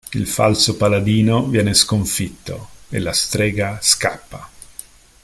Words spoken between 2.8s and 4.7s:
e la strega scappa.